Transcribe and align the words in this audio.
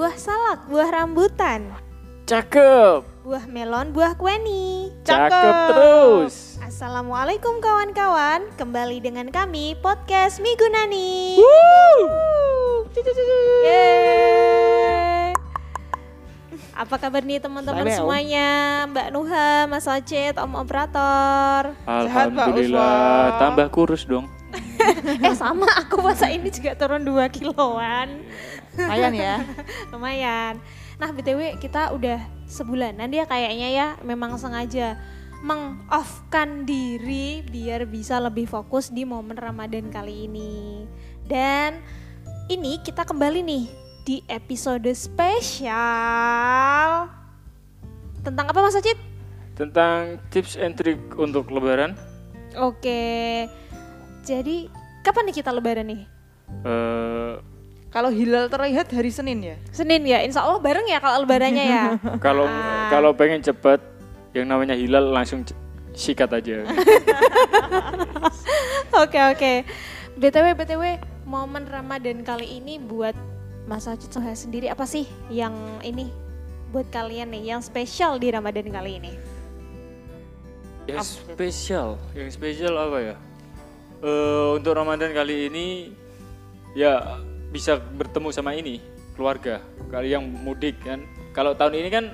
buah 0.00 0.16
salak, 0.16 0.64
buah 0.72 0.88
rambutan, 0.88 1.76
Cakep. 2.24 3.04
buah 3.20 3.44
melon, 3.44 3.92
buah 3.92 4.16
kueni. 4.16 4.88
Cakep 5.04 5.76
terus. 5.76 6.56
Assalamualaikum 6.64 7.60
kawan-kawan, 7.60 8.48
kembali 8.56 9.04
dengan 9.04 9.28
kami 9.28 9.76
podcast 9.84 10.40
Migunani. 10.40 11.36
Yeay. 13.68 15.36
Apa 16.72 16.96
kabar 16.96 17.20
nih 17.20 17.44
teman-teman 17.44 17.84
semuanya? 17.92 18.48
Mbak 18.88 19.08
Nuha, 19.12 19.68
Mas 19.68 19.84
Ocit, 19.84 20.32
Om 20.40 20.64
Operator. 20.64 21.76
Sehat, 21.76 22.32
Pak 22.32 22.48
Alhamdulillah. 22.48 23.36
Uswa. 23.36 23.36
Tambah 23.36 23.66
kurus 23.68 24.08
dong. 24.08 24.24
eh 25.28 25.36
sama, 25.36 25.68
aku 25.76 26.00
masa 26.00 26.32
ini 26.32 26.48
juga 26.48 26.72
turun 26.72 27.04
2 27.04 27.20
kiloan. 27.36 28.24
Lumayan 28.78 29.14
ya. 29.14 29.36
Lumayan. 29.92 30.54
Nah 31.00 31.08
BTW 31.10 31.58
kita 31.58 31.90
udah 31.96 32.20
sebulanan 32.44 33.10
dia 33.10 33.24
kayaknya 33.26 33.68
ya 33.70 33.86
memang 34.04 34.36
sengaja 34.36 34.98
meng-off-kan 35.40 36.68
diri 36.68 37.40
biar 37.48 37.88
bisa 37.88 38.20
lebih 38.20 38.44
fokus 38.44 38.92
di 38.92 39.08
momen 39.08 39.40
Ramadan 39.40 39.88
kali 39.88 40.28
ini. 40.28 40.84
Dan 41.24 41.80
ini 42.52 42.76
kita 42.84 43.08
kembali 43.08 43.40
nih 43.40 43.64
di 44.04 44.20
episode 44.28 44.90
spesial 44.92 45.72
tentang 48.20 48.52
apa 48.52 48.60
Mas 48.60 48.76
Acit? 48.76 48.98
Tentang 49.56 50.20
tips 50.28 50.60
and 50.60 50.76
trick 50.76 51.00
untuk 51.16 51.48
lebaran. 51.48 51.96
Oke. 52.60 53.48
Jadi 54.26 54.68
kapan 55.00 55.24
nih 55.30 55.36
kita 55.40 55.54
lebaran 55.56 55.88
nih? 55.88 56.02
Eh, 56.66 57.34
Kalau 57.90 58.06
hilal 58.08 58.46
terlihat 58.46 58.86
hari 58.88 59.10
Senin 59.10 59.42
ya. 59.42 59.56
Senin 59.70 60.06
ya, 60.06 60.22
insya 60.22 60.46
Allah 60.46 60.62
bareng 60.62 60.86
ya 60.86 61.02
kalau 61.02 61.26
lebarannya 61.26 61.64
ya. 61.64 61.84
kalau 62.24 62.46
Ah. 62.46 62.86
kalau 62.86 63.10
pengen 63.10 63.42
cepet 63.42 63.82
yang 64.30 64.46
namanya 64.46 64.78
hilal 64.78 65.10
langsung 65.10 65.42
sikat 65.90 66.30
aja. 66.30 66.62
Oke 68.92 69.18
oke. 69.18 69.52
BTW 70.14 70.46
BTW 70.54 70.82
momen 71.24 71.64
Ramadan 71.64 72.22
kali 72.22 72.58
ini 72.58 72.76
buat 72.76 73.14
Mas 73.64 73.86
Acit 73.86 74.10
Soha 74.10 74.34
sendiri 74.34 74.66
apa 74.66 74.82
sih 74.82 75.06
yang 75.28 75.54
ini 75.80 76.10
buat 76.70 76.86
kalian 76.88 77.30
nih 77.30 77.42
yang 77.48 77.60
spesial 77.60 78.18
di 78.18 78.30
Ramadan 78.30 78.66
kali 78.66 78.98
ini? 78.98 79.12
yang 80.88 81.06
spesial, 81.06 81.94
yang 82.12 82.26
spesial 82.28 82.74
apa 82.74 82.98
ya? 83.00 83.14
Eh, 84.00 84.48
untuk 84.52 84.74
Ramadan 84.74 85.14
kali 85.14 85.46
ini 85.46 85.66
ya 86.72 87.20
bisa 87.50 87.76
bertemu 87.76 88.28
sama 88.30 88.54
ini 88.54 88.78
keluarga. 89.12 89.60
Kali 89.88 90.10
yang 90.10 90.24
mudik 90.24 90.78
kan. 90.80 91.02
Kalau 91.30 91.52
tahun 91.52 91.76
ini 91.76 91.88
kan 91.88 92.04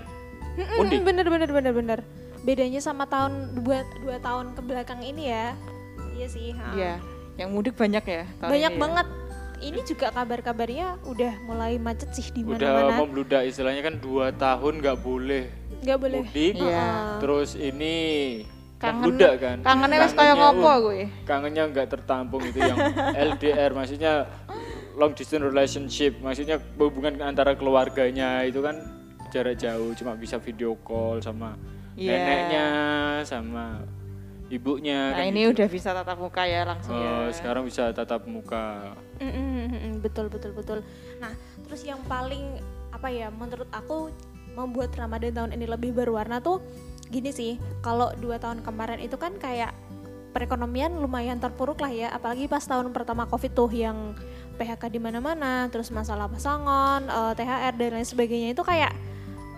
mudik. 0.76 1.00
Bener 1.02 1.26
bener 1.26 1.48
bener 1.48 1.72
bener. 1.72 1.98
Bedanya 2.42 2.78
sama 2.78 3.04
tahun 3.04 3.58
dua, 3.58 3.82
dua 4.00 4.16
tahun 4.18 4.54
ke 4.54 4.60
belakang 4.62 5.00
ini 5.00 5.28
ya. 5.28 5.52
Iya 6.12 6.26
sih. 6.26 6.52
ha. 6.52 6.72
Iya. 6.72 6.94
Yang 7.36 7.48
mudik 7.50 7.74
banyak 7.74 8.02
ya. 8.02 8.24
tahun 8.38 8.50
Banyak 8.50 8.72
ini 8.72 8.78
ya. 8.78 8.82
banget. 8.82 9.06
Ini 9.56 9.80
juga 9.84 10.12
kabar-kabarnya 10.12 11.00
udah 11.02 11.32
mulai 11.42 11.80
macet 11.80 12.12
sih 12.12 12.28
di 12.28 12.44
Udah 12.44 12.60
mana-mana. 12.60 13.00
membludak 13.00 13.40
istilahnya 13.42 13.80
kan 13.82 13.96
dua 13.96 14.28
tahun 14.30 14.84
nggak 14.84 15.00
boleh 15.00 15.48
Gak 15.80 15.96
boleh. 15.96 16.20
mudik. 16.22 16.60
Iya. 16.60 17.16
Terus 17.24 17.56
ini 17.56 17.96
kan 18.76 19.00
Kangen- 19.00 19.04
bludak 19.08 19.34
kan. 19.40 19.56
Kangennya 19.64 19.98
wes 19.98 20.12
kayak 20.12 20.36
Kangennya, 20.36 20.52
ngopo 20.60 20.72
gue. 20.84 21.00
Kangennya 21.24 21.62
nggak 21.72 21.88
tertampung 21.88 22.42
itu 22.44 22.58
yang 22.60 22.76
LDR 23.32 23.70
maksudnya 23.72 24.12
long 24.96 25.12
distance 25.12 25.44
relationship 25.44 26.16
maksudnya 26.18 26.56
hubungan 26.74 27.20
antara 27.20 27.52
keluarganya 27.52 28.42
itu 28.42 28.58
kan 28.58 28.80
jarak 29.28 29.60
jauh 29.60 29.92
cuma 29.92 30.16
bisa 30.16 30.40
video 30.40 30.74
call 30.80 31.20
sama 31.20 31.54
Iya. 31.96 32.12
neneknya 32.12 32.66
sama 33.24 33.80
ibunya 34.46 35.16
Nah 35.16 35.18
kan 35.18 35.32
ini 35.32 35.48
gitu. 35.48 35.52
udah 35.56 35.68
bisa 35.68 35.88
tatap 35.90 36.16
muka 36.16 36.44
ya 36.44 36.60
langsung 36.62 36.92
Oh, 36.92 37.00
ya. 37.26 37.32
sekarang 37.32 37.64
bisa 37.64 37.88
tatap 37.90 38.28
muka 38.28 38.92
mm, 39.16 39.32
mm, 39.32 39.92
betul 40.00 40.28
betul 40.28 40.52
betul. 40.52 40.78
Nah 41.18 41.32
terus 41.64 41.82
yang 41.82 41.98
paling 42.04 42.60
apa 42.92 43.08
ya 43.08 43.32
menurut 43.32 43.66
aku 43.72 44.12
membuat 44.52 44.92
Ramadan 44.92 45.32
tahun 45.32 45.50
ini 45.52 45.66
lebih 45.66 45.92
berwarna 45.92 46.40
tuh 46.40 46.60
gini 47.08 47.32
sih. 47.32 47.56
Kalau 47.80 48.12
dua 48.16 48.36
tahun 48.36 48.60
kemarin 48.60 49.00
itu 49.00 49.16
kan 49.16 49.36
kayak 49.36 49.72
perekonomian 50.30 51.00
lumayan 51.00 51.40
terpuruk 51.40 51.80
lah 51.80 51.88
ya. 51.90 52.08
Apalagi 52.12 52.44
pas 52.44 52.60
tahun 52.60 52.92
pertama 52.92 53.24
covid 53.24 53.50
tuh 53.50 53.72
yang 53.72 54.12
PHK 54.56 54.88
di 54.88 55.00
mana-mana, 55.00 55.68
terus 55.68 55.92
masalah 55.92 56.26
pesangon, 56.26 57.06
eh, 57.06 57.32
THR 57.36 57.74
dan 57.76 57.90
lain 58.00 58.08
sebagainya. 58.08 58.48
Itu 58.56 58.64
kayak 58.64 58.92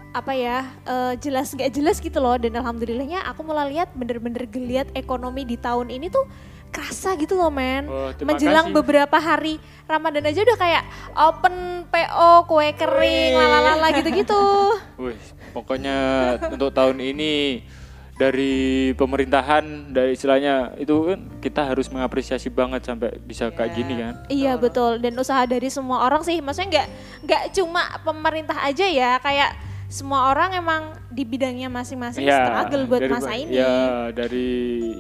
apa 0.09 0.33
ya 0.33 0.65
eh, 0.89 1.15
jelas 1.23 1.55
gak 1.55 1.71
jelas 1.71 2.03
gitu 2.03 2.19
loh. 2.19 2.37
Dan 2.37 2.59
alhamdulillahnya 2.59 3.23
aku 3.31 3.47
mulai 3.47 3.71
lihat 3.73 3.95
bener-bener 3.95 4.45
geliat 4.51 4.91
ekonomi 4.93 5.47
di 5.47 5.57
tahun 5.57 5.89
ini 5.89 6.11
tuh 6.11 6.27
kerasa 6.69 7.17
gitu 7.17 7.35
loh 7.37 7.49
men. 7.49 7.89
Oh, 7.89 8.13
menjelang 8.23 8.71
kasih. 8.71 8.77
beberapa 8.77 9.17
hari 9.17 9.57
Ramadan 9.89 10.29
aja 10.29 10.41
udah 10.45 10.59
kayak 10.61 10.85
open 11.17 11.55
PO 11.89 12.31
kue 12.45 12.69
kering 12.77 13.33
lalalala 13.35 13.89
gitu-gitu. 13.97 14.45
Wih, 15.03 15.19
pokoknya 15.57 15.97
untuk 16.53 16.71
tahun 16.77 17.01
ini 17.01 17.65
dari 18.19 18.53
pemerintahan 18.93 19.63
dari 19.89 20.13
istilahnya 20.13 20.75
itu 20.75 20.91
kan 21.07 21.19
kita 21.39 21.63
harus 21.65 21.87
mengapresiasi 21.87 22.51
banget 22.51 22.83
sampai 22.83 23.15
bisa 23.17 23.49
kayak 23.49 23.73
gini 23.73 23.95
kan. 23.97 24.15
iya 24.27 24.59
betul 24.59 24.99
dan 24.99 25.15
usaha 25.15 25.47
dari 25.47 25.67
semua 25.69 26.03
orang 26.03 26.21
sih 26.21 26.39
maksudnya 26.39 26.69
nggak 26.69 26.87
nggak 27.25 27.43
cuma 27.55 27.79
pemerintah 28.03 28.59
aja 28.61 28.85
ya 28.85 29.17
kayak 29.19 29.55
semua 29.89 30.29
orang 30.29 30.53
emang 30.53 30.83
di 31.09 31.23
bidangnya 31.23 31.67
masing-masing 31.67 32.27
struggle 32.27 32.85
buat 32.85 33.01
dari- 33.01 33.15
masa 33.15 33.33
ini 33.33 33.55
Ya, 33.55 33.73
dari 34.11 34.49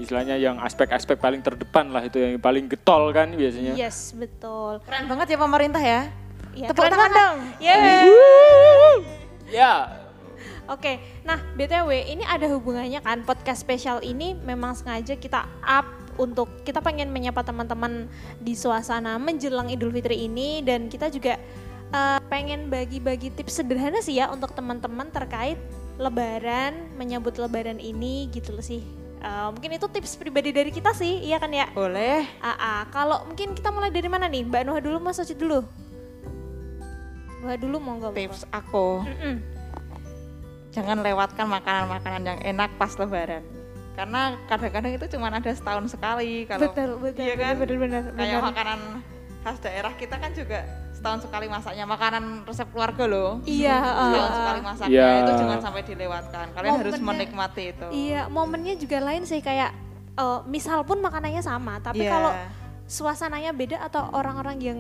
istilahnya 0.01 0.39
yang 0.39 0.57
aspek-aspek 0.59 1.19
paling 1.19 1.43
terdepan 1.43 1.91
lah 1.91 2.01
itu 2.03 2.17
yang 2.17 2.39
paling 2.39 2.65
getol 2.65 3.11
kan 3.11 3.29
biasanya. 3.31 3.75
yes 3.75 4.15
betul 4.15 4.81
Keren 4.81 5.05
banget 5.05 5.27
ya 5.29 5.39
pemerintah 5.39 5.83
ya. 5.83 6.01
ya, 6.55 6.71
Tepuk 6.71 6.81
keren 6.81 6.93
tangan 6.95 7.05
banget. 7.05 7.21
dong. 7.21 7.37
Yeay. 7.61 8.09
Ya, 9.51 9.73
Oke, 10.69 11.01
nah 11.25 11.41
BTW 11.57 12.13
ini 12.13 12.25
ada 12.29 12.45
hubungannya 12.53 13.01
kan 13.01 13.25
podcast 13.25 13.65
spesial 13.65 14.05
ini 14.05 14.37
memang 14.37 14.77
sengaja 14.77 15.17
kita 15.17 15.49
up 15.65 15.89
untuk 16.21 16.61
kita 16.61 16.85
pengen 16.85 17.09
menyapa 17.09 17.41
teman-teman 17.41 18.05
di 18.37 18.53
suasana 18.53 19.17
menjelang 19.17 19.73
Idul 19.73 19.97
Fitri 19.97 20.29
ini 20.29 20.61
dan 20.61 20.93
kita 20.93 21.09
juga 21.09 21.41
eh, 21.89 22.21
pengen 22.29 22.69
bagi-bagi 22.69 23.33
tips 23.33 23.65
sederhana 23.65 24.05
sih 24.05 24.21
ya 24.21 24.29
untuk 24.29 24.53
teman-teman 24.53 25.09
terkait 25.09 25.57
Lebaran, 25.97 26.95
menyambut 27.01 27.41
Lebaran 27.41 27.81
ini 27.81 28.29
gitu 28.29 28.53
loh 28.53 28.63
sih. 28.63 28.85
Eh, 29.19 29.49
mungkin 29.51 29.73
itu 29.73 29.89
tips 29.89 30.15
pribadi 30.21 30.53
dari 30.55 30.71
kita 30.71 30.93
sih, 30.95 31.27
iya 31.27 31.41
kan 31.41 31.51
ya? 31.51 31.67
Boleh. 31.73 32.29
AA, 32.39 32.87
kalau 32.93 33.25
mungkin 33.25 33.57
kita 33.57 33.73
mulai 33.73 33.91
dari 33.91 34.07
mana 34.07 34.29
nih? 34.29 34.45
Mbak 34.47 34.63
Nuha 34.69 34.81
dulu, 34.85 35.01
Mas 35.01 35.19
Ocit 35.19 35.35
dulu. 35.35 35.65
Nuha 37.43 37.57
dulu 37.57 37.83
monggo. 37.83 38.13
monggo. 38.13 38.21
Tips 38.21 38.47
aku. 38.53 39.03
Mm-mm. 39.03 39.58
Jangan 40.79 40.99
lewatkan 41.01 41.47
makanan-makanan 41.49 42.23
yang 42.25 42.39
enak 42.47 42.71
pas 42.77 42.95
lebaran. 42.95 43.43
Karena 43.93 44.21
kadang-kadang 44.47 44.93
itu 44.95 45.07
cuma 45.11 45.27
ada 45.29 45.51
setahun 45.51 45.91
sekali 45.91 46.47
kalau 46.47 46.63
betul 46.65 46.91
betul 47.03 47.19
Iya 47.21 47.35
kan? 47.35 47.55
bener 47.59 47.77
bener 47.77 48.03
bener 48.05 48.15
kayak 48.15 48.31
bener. 48.33 48.47
makanan 48.47 48.79
khas 49.39 49.59
daerah 49.59 49.93
kita 49.93 50.17
kan 50.17 50.31
juga 50.33 50.59
setahun 50.95 51.21
sekali 51.21 51.47
masaknya 51.47 51.83
makanan 51.85 52.25
resep 52.43 52.67
keluarga 52.69 53.07
loh 53.07 53.39
iya 53.45 53.79
setahun 53.81 54.19
uh, 54.21 54.35
sekali 54.37 54.61
masaknya 54.63 54.95
Iya. 54.95 55.11
itu 55.17 55.33
jangan 55.37 55.59
sampai 55.61 55.83
dilewatkan 55.85 56.47
kalian 56.53 56.73
harus 56.77 56.93
Momennya- 56.93 57.11
menikmati 57.23 57.65
itu 57.71 57.87
iya 57.93 58.21
momennya 58.29 58.75
juga 58.77 58.99
lain 59.01 59.23
sih 59.23 59.39
kayak 59.41 59.71
eh, 60.17 60.39
misal 60.45 60.83
pun 60.83 60.99
makanannya 60.99 61.39
sama 61.41 61.79
tapi 61.79 62.03
Iya. 62.03 62.11
kalau 62.13 62.31
suasananya 62.85 63.51
beda 63.53 63.79
atau 63.81 64.11
orang-orang 64.13 64.59
yang 64.59 64.79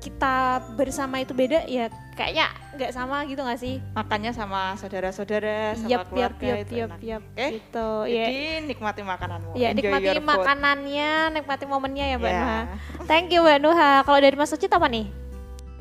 kita 0.00 0.64
bersama 0.80 1.20
itu 1.20 1.36
beda 1.36 1.68
ya 1.68 1.92
kayaknya 2.16 2.48
nggak 2.72 2.92
sama 2.96 3.20
gitu 3.28 3.44
nggak 3.44 3.60
sih 3.60 3.84
makannya 3.92 4.32
sama 4.32 4.72
saudara-saudara 4.80 5.76
sama 5.76 5.92
yap, 5.92 6.08
keluarga 6.08 6.46
yap, 6.48 6.64
itu 6.64 6.72
yap, 6.74 6.88
enak. 6.88 7.00
yap, 7.04 7.22
Oke? 7.22 7.46
gitu. 7.60 7.88
Jadi 8.08 8.40
nikmati 8.64 9.00
makananmu 9.04 9.50
ya 9.54 9.68
Enjoy 9.70 9.78
nikmati 9.84 10.06
your 10.08 10.16
food. 10.16 10.30
makanannya, 10.32 11.10
nikmati 11.36 11.64
momennya 11.68 12.04
ya 12.08 12.16
Mbak 12.16 12.32
Ya. 12.32 12.40
Nuha. 12.40 12.60
Thank 13.04 13.28
you 13.30 13.40
Mbak 13.44 13.58
Nuha. 13.60 13.90
Kalau 14.02 14.18
dari 14.18 14.36
Mas 14.36 14.50
Ocit 14.50 14.72
apa 14.72 14.88
nih? 14.88 15.06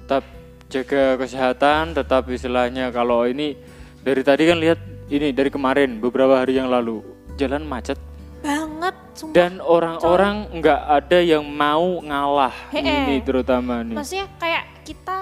tetap 0.04 0.26
jaga 0.68 1.04
kesehatan, 1.22 1.94
tetap 1.94 2.26
istilahnya 2.28 2.90
kalau 2.90 3.24
ini 3.24 3.54
dari 4.02 4.26
tadi 4.26 4.50
kan 4.50 4.58
lihat 4.58 4.82
ini 5.08 5.30
dari 5.30 5.48
kemarin 5.48 6.02
beberapa 6.02 6.42
hari 6.42 6.58
yang 6.58 6.66
lalu 6.68 7.06
jalan 7.38 7.62
macet 7.62 7.96
Banget, 8.40 8.96
sumpah. 9.20 9.36
dan 9.36 9.60
orang-orang 9.60 10.48
nggak 10.64 10.82
ada 10.88 11.20
yang 11.20 11.44
mau 11.44 12.00
ngalah 12.00 12.56
He-he. 12.72 12.88
ini 12.88 13.16
terutama 13.20 13.84
nih. 13.84 14.00
Maksudnya 14.00 14.32
kayak 14.40 14.64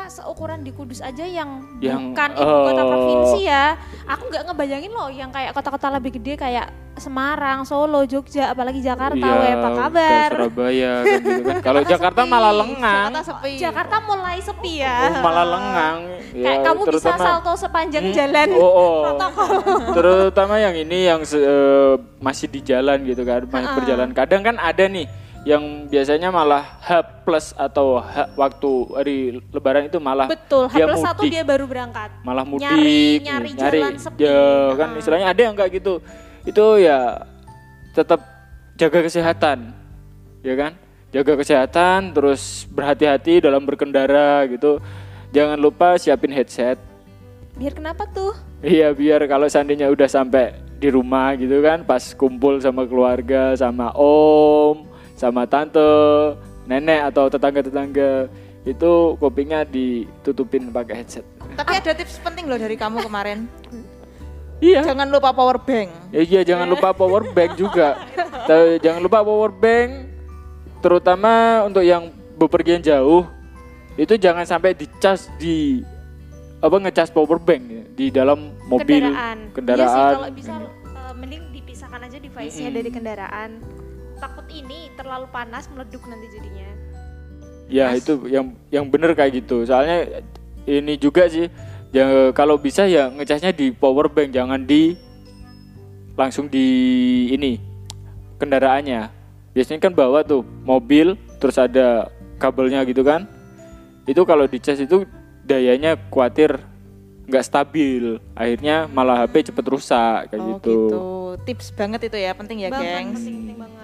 seukuran 0.09 0.59
di 0.59 0.71
Kudus 0.71 0.99
aja 0.99 1.21
yang, 1.21 1.63
Yang, 1.77 2.11
bukan 2.11 2.29
ibu 2.33 2.55
kota 2.63 2.81
eh, 2.81 2.87
provinsi 2.87 3.39
ya. 3.43 3.65
Aku 4.05 4.23
nggak 4.25 4.43
ngebayangin 4.45 4.91
loh 4.91 5.09
yang 5.09 5.29
kayak 5.29 5.51
kota-kota 5.51 5.91
lebih 5.91 6.15
gede 6.15 6.35
kayak 6.35 6.67
Semarang, 6.97 7.61
Solo, 7.61 8.01
Jogja, 8.03 8.49
apalagi 8.49 8.81
Jakarta, 8.81 9.21
Iya, 9.21 9.37
weh, 9.37 9.53
apa 9.53 9.69
kabar? 9.71 10.29
Surabaya 10.33 10.93
kan 11.05 11.21
gitu 11.21 11.41
kan. 11.45 11.61
Kalau 11.69 11.81
Jakarta 11.85 12.21
sepi. 12.25 12.31
malah 12.33 12.53
lengang. 12.55 13.09
Jakarta 13.13 13.21
sepi. 13.21 13.51
Jakarta 13.61 13.95
mulai 14.01 14.37
sepi 14.41 14.71
ya. 14.81 14.97
Oh, 15.05 15.21
malah 15.21 15.45
lengang. 15.45 15.97
Kayak 16.33 16.57
Ya, 16.57 16.65
kamu 16.65 16.81
bisa 16.81 16.89
terutama- 16.89 17.21
salto 17.21 17.53
sepanjang 17.53 18.05
Hmm, 18.09 18.15
jalan. 18.17 18.47
Oh, 18.57 18.65
oh. 18.65 18.95
protokol. 19.05 19.49
Terutama 19.97 20.55
yang 20.57 20.73
ini 20.73 20.97
yang 21.05 21.21
eh, 21.21 21.93
masih 22.17 22.47
di 22.49 22.65
jalan 22.65 22.97
gitu 23.05 23.21
kan, 23.21 23.45
masih 23.45 23.69
berjalan. 23.77 24.09
Kadang 24.17 24.41
kan 24.41 24.55
ada 24.57 24.85
nih 24.89 25.05
yang 25.47 25.63
biasanya 25.87 26.27
malah 26.27 26.75
H 26.77 26.89
plus 27.23 27.55
atau 27.55 27.97
H 27.97 28.35
waktu 28.35 28.71
hari 28.91 29.17
Lebaran 29.47 29.87
itu 29.87 29.95
malah 29.97 30.27
Betul, 30.27 30.67
H 30.67 30.75
dia 30.75 30.85
plus 30.85 30.99
satu 30.99 31.23
mudik. 31.23 31.31
dia 31.31 31.43
baru 31.43 31.65
berangkat. 31.65 32.09
malah 32.21 32.43
mudik, 32.43 32.67
Nyari- 32.67 33.23
nyari 33.23 33.49
jalan 33.55 33.95
sepi. 33.95 34.19
ya 34.19 34.43
kan 34.75 34.89
Ah. 34.91 34.99
istilahnya 34.99 35.27
ada 35.31 35.41
yang 35.41 35.55
kayak 35.55 35.71
gitu. 35.73 35.93
Itu 36.43 36.65
ya 36.77 37.23
tetap 37.91 38.19
jaga 38.75 38.99
kesehatan, 39.01 39.71
ya 40.41 40.55
kan? 40.55 40.71
Jaga 41.07 41.33
kesehatan, 41.35 42.11
terus 42.11 42.67
berhati-hati 42.67 43.39
dalam 43.39 43.63
berkendara 43.63 44.43
gitu. 44.45 44.83
Jangan 45.29 45.55
lupa 45.55 45.95
siapin 45.95 46.29
headset. 46.29 46.75
Biar 47.53 47.73
kenapa 47.73 48.03
tuh? 48.07 48.35
Iya 48.59 48.91
biar 48.91 49.23
kalau 49.25 49.45
seandainya 49.45 49.87
udah 49.87 50.05
sampai 50.05 50.55
di 50.77 50.87
rumah 50.87 51.33
gitu 51.33 51.59
kan 51.59 51.81
pas 51.81 52.13
kumpul 52.13 52.57
sama 52.57 52.85
keluarga 52.85 53.51
sama 53.53 53.89
om 53.93 54.85
sama 55.17 55.49
tante 55.49 55.81
nenek 56.69 57.09
atau 57.11 57.25
tetangga-tetangga 57.25 58.29
itu 58.67 58.91
kupingnya 59.17 59.65
ditutupin 59.65 60.69
pakai 60.69 61.01
headset. 61.01 61.25
Tapi 61.57 61.81
ada 61.81 61.91
tips 61.97 62.21
penting 62.21 62.45
loh 62.45 62.59
dari 62.59 62.77
kamu 62.77 63.01
kemarin. 63.01 63.49
Iya. 64.61 64.85
Jangan 64.85 65.09
lupa 65.09 65.33
power 65.33 65.57
bank. 65.57 65.89
Ya, 66.13 66.21
iya 66.21 66.41
jangan 66.45 66.69
lupa 66.69 66.93
power 66.93 67.25
bank 67.33 67.57
juga. 67.57 67.97
Tapi 68.45 68.77
jangan 68.83 69.01
lupa 69.01 69.25
power 69.25 69.49
bank 69.49 69.89
terutama 70.77 71.65
untuk 71.65 71.81
yang 71.81 72.13
bepergian 72.37 72.85
jauh 72.85 73.25
itu 73.97 74.13
jangan 74.13 74.45
sampai 74.45 74.77
dicas 74.77 75.25
di 75.41 75.81
apa 76.61 76.77
ngecas 76.77 77.09
power 77.09 77.41
bank 77.41 77.61
ya, 77.65 77.83
di 77.97 78.05
dalam 78.13 78.53
mobil 78.69 79.09
kendaraan. 79.09 79.37
kendaraan. 79.53 79.81
Iya 79.81 79.93
sih 79.93 80.13
kalau 80.13 80.29
bisa 80.33 80.53
eh, 80.61 81.13
mending 81.17 81.43
dipisahkan 81.53 81.99
aja 82.05 82.17
device-nya 82.21 82.69
Mm-mm. 82.69 82.77
dari 82.77 82.89
kendaraan. 82.93 83.49
Takut 84.17 84.47
ini 84.49 84.89
terlalu 84.97 85.29
panas 85.29 85.69
meleduk 85.69 86.03
nanti 86.09 86.27
jadinya. 86.33 86.67
Ya 87.67 87.91
itu 87.93 88.25
yang 88.31 88.55
yang 88.73 88.85
bener 88.87 89.13
kayak 89.13 89.43
gitu. 89.43 89.63
Soalnya 89.67 90.23
ini 90.67 90.97
juga 90.99 91.29
sih 91.29 91.47
ya 91.95 92.31
kalau 92.35 92.59
bisa 92.59 92.83
ya 92.85 93.07
ngecasnya 93.07 93.55
di 93.55 93.71
power 93.71 94.11
bank 94.11 94.35
jangan 94.35 94.63
di 94.63 94.97
langsung 96.17 96.49
di 96.49 96.67
ini 97.31 97.61
kendaraannya. 98.41 99.13
Biasanya 99.53 99.79
kan 99.81 99.93
bawa 99.93 100.25
tuh 100.25 100.45
mobil 100.65 101.17
terus 101.37 101.57
ada 101.61 102.09
kabelnya 102.41 102.81
gitu 102.85 103.05
kan. 103.05 103.29
Itu 104.07 104.23
kalau 104.23 104.47
dicas 104.47 104.79
itu 104.79 105.03
dayanya 105.45 105.99
khawatir 106.09 106.57
nggak 107.27 107.45
stabil. 107.45 108.17
Akhirnya 108.33 108.87
malah 108.87 109.27
HP 109.27 109.51
cepet 109.51 109.65
rusak 109.67 110.31
kayak 110.31 110.41
oh 110.41 110.47
gitu. 110.57 110.71
gitu. 110.71 111.01
Tips 111.43 111.67
banget 111.75 112.07
itu 112.07 112.17
ya, 112.17 112.31
penting 112.33 112.65
ya, 112.65 112.69
banget, 112.71 112.87
gengs. 112.87 113.19
penting, 113.19 113.35
penting 113.43 113.57
banget. 113.59 113.76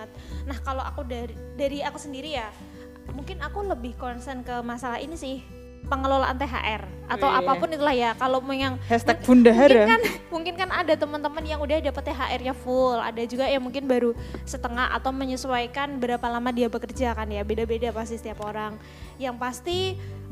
Nah 0.44 0.58
kalau 0.62 0.84
aku 0.84 1.08
dari 1.08 1.36
dari 1.56 1.80
aku 1.84 1.98
sendiri 2.00 2.36
ya, 2.36 2.48
mungkin 3.12 3.40
aku 3.40 3.64
lebih 3.64 3.96
concern 4.00 4.44
ke 4.44 4.60
masalah 4.64 5.00
ini 5.00 5.16
sih 5.16 5.44
pengelolaan 5.84 6.40
THR 6.40 6.82
atau 7.12 7.28
Wih. 7.28 7.40
apa 7.44 7.52
pun 7.60 7.68
itulah 7.68 7.92
ya. 7.92 8.16
Kalau 8.16 8.40
mau 8.40 8.56
yang 8.56 8.80
Hashtag 8.88 9.20
mungkin 9.20 9.28
Bundahara. 9.28 9.84
kan 9.84 10.02
mungkin 10.32 10.54
kan 10.56 10.70
ada 10.72 10.94
teman-teman 10.96 11.44
yang 11.44 11.60
udah 11.60 11.84
dapat 11.84 12.04
THR-nya 12.08 12.54
full, 12.56 12.98
ada 12.98 13.20
juga 13.28 13.46
yang 13.52 13.60
mungkin 13.60 13.84
baru 13.86 14.16
setengah 14.48 14.96
atau 14.96 15.12
menyesuaikan 15.12 16.00
berapa 16.00 16.24
lama 16.24 16.50
dia 16.56 16.72
bekerja 16.72 17.12
kan 17.12 17.28
ya. 17.28 17.44
Beda-beda 17.44 17.92
pasti 17.92 18.16
setiap 18.16 18.40
orang. 18.48 18.80
Yang 19.20 19.36
pasti 19.38 19.78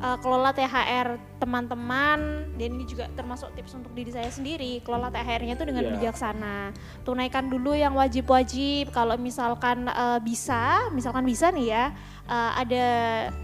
eh, 0.02 0.18
kelola 0.18 0.50
THR 0.52 1.08
teman-teman 1.38 2.20
dan 2.54 2.70
ini 2.74 2.86
juga 2.86 3.10
termasuk 3.14 3.54
tips 3.54 3.74
untuk 3.74 3.94
diri 3.94 4.10
saya 4.10 4.30
sendiri, 4.30 4.82
kelola 4.82 5.10
THR-nya 5.10 5.54
itu 5.54 5.66
dengan 5.66 5.84
Iya. 5.86 5.92
bijaksana. 5.98 6.74
Tunaikan 7.02 7.50
dulu 7.50 7.74
yang 7.74 7.94
wajib-wajib. 7.94 8.90
Kalau 8.90 9.14
misalkan 9.18 9.86
eh, 9.86 10.20
bisa, 10.22 10.90
misalkan 10.90 11.26
bisa 11.26 11.50
nih 11.50 11.68
ya, 11.70 11.84
eh, 12.26 12.52
ada 12.58 12.86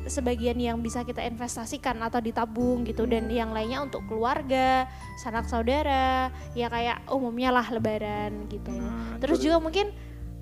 sebagian 0.06 0.58
yang 0.58 0.78
bisa 0.82 1.02
kita 1.02 1.22
investasikan 1.22 1.98
atau 2.02 2.18
ditabung 2.18 2.82
gitu 2.84 3.06
dan 3.06 3.30
yang 3.30 3.54
lainnya 3.54 3.82
untuk 3.82 4.06
keluarga, 4.06 4.86
sanak 5.18 5.46
saudara, 5.46 6.30
ya 6.54 6.70
kayak 6.70 7.06
umumnya 7.10 7.54
lah 7.54 7.66
lebaran 7.70 8.46
gitu. 8.50 8.74
Nah, 8.74 9.18
Terus 9.18 9.42
juga 9.42 9.58
mungkin 9.58 9.90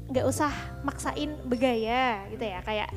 nggak 0.05 0.25
usah 0.29 0.53
maksain 0.85 1.33
bergaya 1.49 2.21
gitu 2.29 2.45
ya 2.45 2.61
kayak 2.61 2.93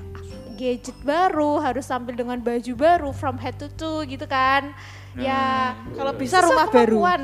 gadget 0.59 0.99
baru 1.01 1.63
harus 1.63 1.87
tampil 1.87 2.13
dengan 2.13 2.37
baju 2.37 2.73
baru 2.75 3.11
from 3.15 3.39
head 3.39 3.55
to 3.55 3.71
toe 3.73 4.03
gitu 4.03 4.27
kan. 4.27 4.75
ya 5.15 5.73
Kalau 5.95 6.13
bisa 6.13 6.39
sesuai 6.39 6.47
rumah 6.51 6.67
baru. 6.69 6.99
kemampuan. 6.99 7.21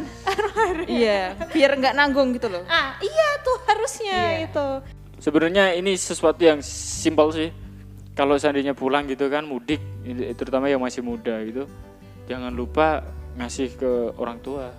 Iya, 0.86 1.22
biar 1.50 1.70
nggak 1.74 1.94
nanggung 1.94 2.30
gitu 2.32 2.46
loh. 2.46 2.62
ah, 2.66 2.94
iya 2.98 3.28
tuh 3.42 3.58
harusnya 3.66 4.18
Iya. 4.32 4.46
itu. 4.46 4.66
Sebenarnya 5.18 5.74
ini 5.74 5.94
sesuatu 5.94 6.38
yang 6.38 6.62
simpel 6.62 7.30
sih. 7.30 7.50
Kalau 8.14 8.38
seandainya 8.38 8.72
pulang 8.72 9.04
gitu 9.04 9.26
kan 9.26 9.42
mudik, 9.42 9.82
terutama 10.38 10.70
yang 10.70 10.78
masih 10.78 11.02
muda 11.02 11.34
gitu, 11.42 11.66
jangan 12.24 12.54
lupa 12.54 13.02
ngasih 13.34 13.74
ke 13.74 13.90
orang 14.14 14.38
tua. 14.38 14.70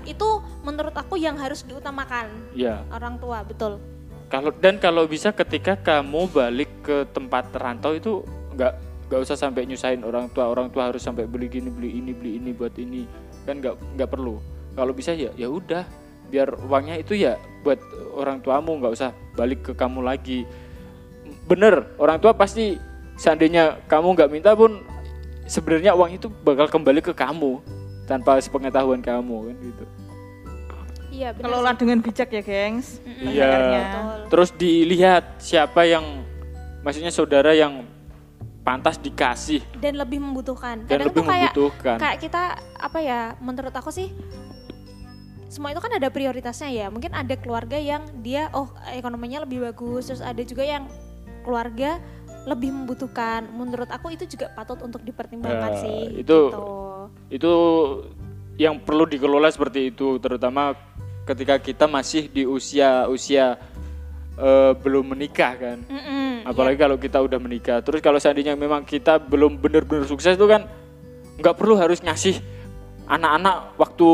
Itu 0.00 0.40
menurut 0.64 0.96
aku 0.96 1.20
yang 1.20 1.36
harus 1.36 1.60
diutamakan 1.60 2.32
Ya, 2.56 2.80
orang 2.88 3.20
tua, 3.20 3.44
betul. 3.44 3.76
Kalau 4.30 4.54
dan 4.54 4.78
kalau 4.78 5.10
bisa 5.10 5.34
ketika 5.34 5.74
kamu 5.74 6.30
balik 6.30 6.70
ke 6.86 7.02
tempat 7.10 7.50
rantau 7.50 7.98
itu 7.98 8.22
nggak 8.54 8.72
nggak 9.10 9.20
usah 9.26 9.34
sampai 9.34 9.66
nyusahin 9.66 10.06
orang 10.06 10.30
tua. 10.30 10.46
Orang 10.46 10.70
tua 10.70 10.86
harus 10.86 11.02
sampai 11.02 11.26
beli 11.26 11.50
gini, 11.50 11.66
beli 11.66 11.98
ini, 11.98 12.14
beli 12.14 12.38
ini 12.38 12.54
buat 12.54 12.70
ini. 12.78 13.10
Kan 13.42 13.58
nggak 13.58 13.98
nggak 13.98 14.06
perlu. 14.06 14.38
Kalau 14.78 14.94
bisa 14.94 15.10
ya 15.18 15.34
ya 15.34 15.50
udah, 15.50 15.82
biar 16.30 16.54
uangnya 16.70 17.02
itu 17.02 17.18
ya 17.18 17.34
buat 17.66 17.82
orang 18.14 18.38
tuamu, 18.38 18.78
nggak 18.78 18.94
usah 18.94 19.10
balik 19.34 19.66
ke 19.66 19.72
kamu 19.74 20.06
lagi. 20.06 20.46
Bener, 21.50 21.90
orang 21.98 22.22
tua 22.22 22.30
pasti 22.30 22.78
seandainya 23.18 23.82
kamu 23.90 24.14
nggak 24.14 24.30
minta 24.30 24.54
pun 24.54 24.78
sebenarnya 25.50 25.98
uang 25.98 26.14
itu 26.14 26.30
bakal 26.46 26.70
kembali 26.70 27.02
ke 27.02 27.10
kamu 27.10 27.58
tanpa 28.06 28.38
sepengetahuan 28.38 29.02
kamu 29.02 29.50
kan 29.50 29.56
gitu. 29.58 29.84
Iya, 31.20 31.36
benar. 31.36 31.44
Kelola 31.52 31.70
dengan 31.76 31.98
bijak 32.00 32.28
ya, 32.32 32.40
gengs. 32.40 32.96
Iya. 33.20 33.52
Terus 34.32 34.56
dilihat 34.56 35.36
siapa 35.36 35.84
yang 35.84 36.24
maksudnya 36.80 37.12
saudara 37.12 37.52
yang 37.52 37.84
pantas 38.60 38.96
dikasih 38.96 39.60
dan 39.76 40.00
lebih 40.00 40.16
membutuhkan. 40.16 40.80
dan 40.84 40.88
Kadang 40.88 41.06
lebih 41.12 41.20
tuh 41.20 41.28
kayak 41.28 41.52
membutuhkan. 41.52 41.96
kayak 42.00 42.18
kita 42.18 42.42
apa 42.74 42.98
ya? 43.00 43.20
Menurut 43.36 43.72
aku 43.72 43.92
sih 43.92 44.08
semua 45.46 45.74
itu 45.74 45.80
kan 45.82 45.92
ada 45.92 46.08
prioritasnya 46.08 46.70
ya. 46.70 46.86
Mungkin 46.88 47.12
ada 47.12 47.34
keluarga 47.36 47.76
yang 47.76 48.00
dia 48.24 48.48
oh 48.52 48.72
ekonominya 48.88 49.44
lebih 49.44 49.60
bagus, 49.62 50.08
terus 50.08 50.24
ada 50.24 50.40
juga 50.40 50.64
yang 50.64 50.88
keluarga 51.44 52.00
lebih 52.48 52.72
membutuhkan. 52.72 53.44
Menurut 53.50 53.92
aku 53.92 54.08
itu 54.10 54.24
juga 54.24 54.48
patut 54.56 54.80
untuk 54.80 55.04
dipertimbangkan 55.04 55.72
Ya, 55.74 55.80
sih. 55.82 56.00
itu- 56.16 56.48
gitu. 56.48 56.64
Itu 57.28 57.52
yang 58.56 58.76
perlu 58.78 59.04
dikelola 59.04 59.48
seperti 59.48 59.88
itu 59.88 60.16
terutama 60.16 60.76
ketika 61.30 61.54
kita 61.62 61.84
masih 61.86 62.26
di 62.26 62.42
usia 62.42 63.06
usia 63.06 63.54
eh, 64.34 64.72
belum 64.74 65.14
menikah 65.14 65.54
kan. 65.54 65.78
Mm-mm, 65.86 66.42
Apalagi 66.42 66.76
kalau 66.82 66.98
kita 66.98 67.22
udah 67.22 67.38
menikah. 67.38 67.78
Terus 67.86 68.02
kalau 68.02 68.18
seandainya 68.18 68.58
memang 68.58 68.82
kita 68.82 69.22
belum 69.22 69.62
benar-benar 69.62 70.10
sukses 70.10 70.34
itu 70.34 70.46
kan 70.50 70.66
nggak 71.38 71.54
perlu 71.54 71.78
harus 71.78 72.02
ngasih 72.02 72.42
anak-anak 73.06 73.78
waktu 73.78 74.08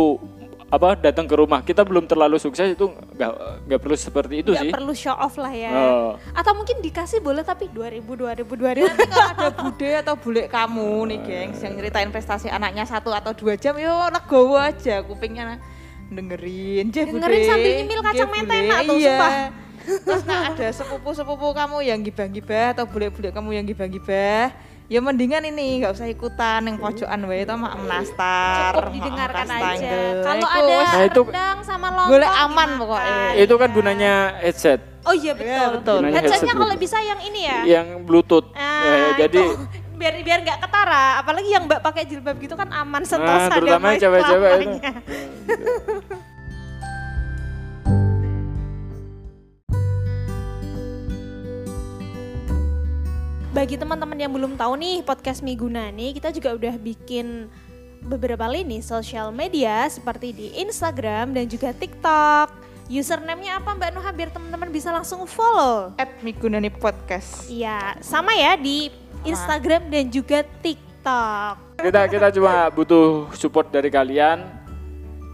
apa 0.66 0.98
datang 0.98 1.24
ke 1.24 1.34
rumah. 1.38 1.62
Kita 1.62 1.86
belum 1.86 2.04
terlalu 2.10 2.36
sukses 2.42 2.74
itu 2.74 2.90
nggak 2.90 3.32
nggak 3.70 3.80
perlu 3.80 3.96
seperti 3.96 4.42
itu 4.42 4.50
nggak 4.52 4.66
sih. 4.66 4.72
perlu 4.74 4.92
show 4.92 5.14
off 5.16 5.38
lah 5.38 5.54
ya. 5.54 5.70
Oh. 5.72 6.18
Atau 6.34 6.52
mungkin 6.58 6.82
dikasih 6.82 7.22
boleh 7.22 7.46
tapi 7.46 7.70
2000 7.70 8.02
2000 8.02 8.44
2000. 8.44 8.82
Nanti 8.92 9.06
kalau 9.08 9.28
ada 9.30 9.48
bude 9.54 9.90
atau 10.04 10.14
bule 10.18 10.42
kamu 10.50 10.90
nih, 11.06 11.18
gengs, 11.22 11.58
yang 11.62 11.72
nyeritain 11.78 12.10
prestasi 12.10 12.50
anaknya 12.50 12.82
satu 12.84 13.14
atau 13.14 13.30
dua 13.30 13.54
jam, 13.54 13.78
yo 13.78 13.94
legowo 14.10 14.58
aja 14.58 15.06
kupingnya 15.06 15.56
dengerin, 16.08 16.84
Jeh, 16.88 17.04
Dengerin 17.04 17.20
bude, 17.36 17.48
sambil 17.48 17.70
nyemil 17.74 18.00
kacang 18.00 18.30
mentena 18.30 18.76
bule. 18.76 18.86
tuh, 18.86 18.96
iya. 18.96 19.08
sumpah. 19.10 19.32
Terus 20.06 20.22
nah 20.24 20.40
ada 20.50 20.68
sepupu-sepupu 20.72 21.46
kamu 21.52 21.78
yang 21.80 21.98
gibah-gibah 22.00 22.74
atau 22.74 22.84
bule-bule 22.84 23.30
kamu 23.30 23.50
yang 23.52 23.64
gibah-gibah, 23.64 24.50
ya 24.84 24.98
mendingan 24.98 25.42
ini 25.44 25.78
nggak 25.78 25.92
usah 25.92 26.06
ikutan 26.06 26.62
yang 26.64 26.76
pojokan 26.76 27.20
wae 27.24 27.42
itu 27.42 27.54
mak 27.54 27.74
menastar. 27.76 28.70
cukup 28.72 28.90
didengarkan 28.92 29.46
aja. 29.48 29.94
Kalau 30.24 30.48
ada 30.48 30.74
Nah, 30.84 31.02
itu- 31.04 31.22
rendang 31.24 31.58
sama 31.62 31.88
lontong 31.88 32.10
Boleh 32.12 32.28
aman 32.28 32.50
dimakan. 32.68 32.80
pokoknya. 32.80 33.18
Itu 33.36 33.54
kan 33.56 33.68
gunanya 33.70 34.12
headset 34.40 34.80
Oh 35.02 35.14
iya 35.14 35.32
betul. 35.32 35.46
Iya, 35.48 35.64
betul. 35.70 35.96
Gunanya 35.96 36.14
Headsetnya 36.16 36.34
headset 36.36 36.50
kalau 36.52 36.66
Bluetooth. 36.68 36.82
bisa 36.82 36.98
yang 37.00 37.20
ini 37.22 37.40
ya. 37.40 37.58
yang 37.64 37.86
Bluetooth. 38.02 38.46
Ah, 38.52 38.82
Ya, 38.82 38.96
jadi 39.20 39.38
itu. 39.40 39.54
biar 39.96 40.12
biar 40.20 40.38
nggak 40.42 40.58
ketara, 40.60 41.04
apalagi 41.16 41.48
yang 41.48 41.64
mbak 41.64 41.80
pakai 41.80 42.04
jilbab 42.04 42.36
gitu 42.36 42.52
kan 42.52 42.68
aman 42.68 43.00
sentosa 43.00 43.48
Nah, 43.48 43.48
terutama 43.48 43.88
damai 43.88 43.96
cewek-cewek 43.96 44.52
bagi 53.66 53.82
teman-teman 53.82 54.14
yang 54.14 54.30
belum 54.30 54.54
tahu 54.54 54.78
nih 54.78 55.02
podcast 55.02 55.42
Miguna 55.42 55.90
nih, 55.90 56.14
kita 56.14 56.30
juga 56.30 56.54
udah 56.54 56.78
bikin 56.78 57.50
beberapa 58.06 58.46
lini 58.46 58.78
sosial 58.78 59.34
media 59.34 59.90
seperti 59.90 60.30
di 60.30 60.46
Instagram 60.62 61.34
dan 61.34 61.50
juga 61.50 61.74
TikTok. 61.74 62.54
Username-nya 62.86 63.58
apa 63.58 63.74
Mbak 63.74 63.90
Nuha 63.90 64.10
biar 64.14 64.30
teman-teman 64.30 64.70
bisa 64.70 64.94
langsung 64.94 65.26
follow? 65.26 65.90
At 65.98 66.14
Migunani 66.22 66.70
Podcast. 66.70 67.50
Iya, 67.50 67.98
sama 68.06 68.38
ya 68.38 68.54
di 68.54 68.86
Instagram 69.26 69.90
dan 69.90 70.14
juga 70.14 70.46
TikTok. 70.62 71.82
Kita 71.82 72.06
kita 72.06 72.26
cuma 72.38 72.70
butuh 72.70 73.34
support 73.34 73.66
dari 73.74 73.90
kalian. 73.90 74.46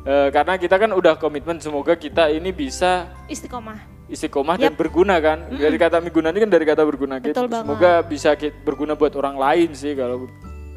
Eh, 0.09 0.33
karena 0.33 0.57
kita 0.57 0.81
kan 0.81 0.89
udah 0.97 1.21
komitmen 1.21 1.61
semoga 1.61 1.93
kita 2.01 2.33
ini 2.33 2.49
bisa 2.49 3.13
Istiqomah. 3.29 3.92
Istiqomah 4.11 4.57
dan 4.59 4.73
Yap. 4.75 4.81
berguna 4.81 5.19
kan. 5.23 5.51
Dari 5.53 5.77
kata 5.79 6.03
miguna 6.03 6.31
ini 6.35 6.41
kan 6.43 6.51
dari 6.51 6.65
kata 6.67 6.83
berguna 6.83 7.19
gitu. 7.23 7.37
Semoga 7.37 8.03
bisa 8.03 8.35
berguna 8.63 8.99
buat 8.99 9.15
orang 9.15 9.37
lain 9.39 9.71
sih 9.77 9.95
kalau 9.95 10.27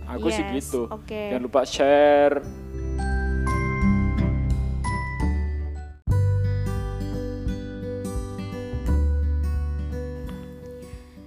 aku 0.05 0.29
sih 0.29 0.43
Yes, 0.53 0.69
gitu. 0.69 0.85
oke. 0.89 1.21
Jangan 1.33 1.43
lupa 1.43 1.61
share. 1.65 2.43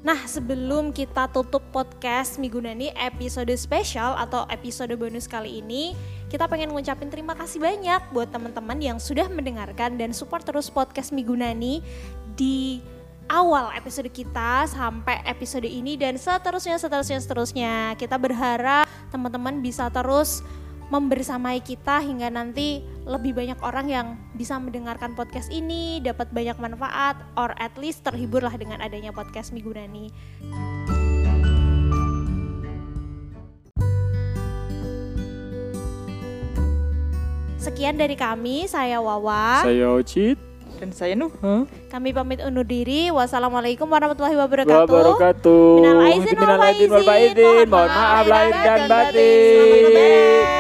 Nah, 0.08 0.24
sebelum 0.24 0.88
kita 0.88 1.28
tutup 1.28 1.60
podcast 1.68 2.40
Migunani 2.40 2.88
episode 2.96 3.52
spesial 3.60 4.16
atau 4.16 4.48
episode 4.48 4.96
bonus 4.96 5.28
kali 5.28 5.60
ini, 5.60 5.92
kita 6.28 6.44
pengen 6.44 6.76
ngucapin 6.76 7.08
terima 7.08 7.32
kasih 7.32 7.58
banyak 7.58 8.04
buat 8.12 8.28
teman-teman 8.28 8.78
yang 8.78 8.99
sudah 9.00 9.26
mendengarkan 9.32 9.97
dan 9.97 10.12
support 10.12 10.44
terus 10.44 10.68
podcast 10.68 11.11
Migunani 11.12 11.80
di 12.37 12.85
awal 13.28 13.73
episode 13.76 14.08
kita 14.08 14.64
sampai 14.68 15.20
episode 15.28 15.68
ini 15.68 15.97
dan 16.00 16.16
seterusnya 16.16 16.80
seterusnya 16.80 17.18
seterusnya. 17.20 17.75
Kita 18.00 18.16
berharap 18.16 18.88
teman-teman 19.12 19.61
bisa 19.61 19.92
terus 19.92 20.40
membersamai 20.88 21.61
kita 21.61 22.00
hingga 22.00 22.32
nanti 22.32 22.80
lebih 23.04 23.37
banyak 23.37 23.61
orang 23.61 23.87
yang 23.92 24.06
bisa 24.32 24.56
mendengarkan 24.56 25.12
podcast 25.12 25.52
ini, 25.52 26.00
dapat 26.00 26.32
banyak 26.32 26.56
manfaat, 26.56 27.20
or 27.37 27.52
at 27.61 27.76
least 27.76 28.00
terhiburlah 28.08 28.52
dengan 28.56 28.80
adanya 28.80 29.12
podcast 29.12 29.52
Migunani. 29.52 30.08
Sekian 37.68 38.00
dari 38.00 38.16
kami, 38.16 38.64
saya 38.64 38.96
Wawa. 38.96 39.60
Saya 39.60 39.92
Ocit. 39.92 40.40
Dan 40.80 40.88
saya 40.88 41.12
Nuh. 41.12 41.28
Kami 41.92 42.16
pamit 42.16 42.40
undur 42.40 42.64
diri. 42.64 43.12
Wassalamualaikum 43.12 43.84
warahmatullahi 43.84 44.40
wabarakatuh. 44.40 44.88
Wabarakatuh. 44.88 45.76
Minal 45.76 46.00
aizin 46.08 46.37
wal 46.40 46.56
faizin. 46.64 46.88
faizin. 47.04 47.68
Mohon 47.68 47.68
maaf 47.68 48.25
lahir 48.25 48.56
dan 48.64 48.80
batin. 48.88 49.20
Selamat 49.52 49.84
lebaran. 49.84 50.57